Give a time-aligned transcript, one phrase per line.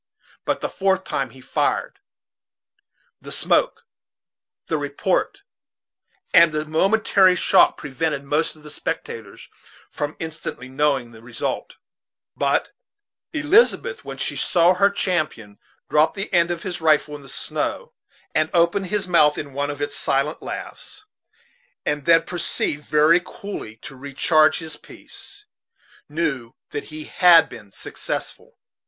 [0.45, 1.99] But the fourth time he fired.
[3.19, 3.85] The smoke,
[4.65, 5.43] the report,
[6.33, 9.47] and the momentary shock prevented most of the spectators
[9.91, 11.75] from instantly knowing the result;
[12.35, 12.71] but
[13.31, 17.93] Elizabeth, when she saw her champion drop the end of his rifle in the snow
[18.33, 21.05] and open his mouth in one of its silent laughs,
[21.85, 25.45] and then proceed very coolly to recharge his piece,
[26.09, 28.57] knew that he had been successful.